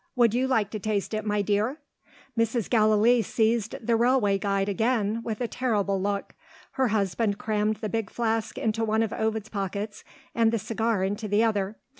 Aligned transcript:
Would 0.15 0.33
you 0.33 0.47
like 0.47 0.71
to 0.71 0.79
taste 0.79 1.13
it, 1.13 1.27
my 1.27 1.43
dear?" 1.43 1.77
Mrs. 2.35 2.71
Gallilee 2.71 3.21
seized 3.21 3.75
the 3.85 3.95
"Railway 3.95 4.39
Guide" 4.39 4.67
again, 4.67 5.21
with 5.23 5.41
a 5.41 5.47
terrible 5.47 6.01
look. 6.01 6.33
Her 6.71 6.87
husband 6.87 7.37
crammed 7.37 7.75
the 7.75 7.87
big 7.87 8.09
flask 8.09 8.57
into 8.57 8.83
one 8.83 9.03
of 9.03 9.13
Ovid's 9.13 9.49
pockets, 9.49 10.03
and 10.33 10.51
the 10.51 10.57
cigars 10.57 11.05
into 11.05 11.27
the 11.27 11.43
other. 11.43 11.77